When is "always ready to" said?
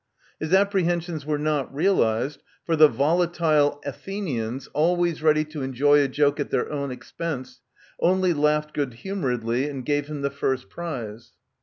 4.73-5.61